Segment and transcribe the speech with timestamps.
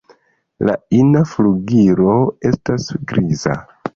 [0.69, 2.15] La ina flugilo
[2.51, 3.59] estas griza.